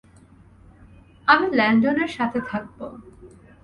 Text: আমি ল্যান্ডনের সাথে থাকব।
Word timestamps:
আমি 1.27 1.45
ল্যান্ডনের 1.51 2.11
সাথে 2.17 2.39
থাকব। 2.41 2.79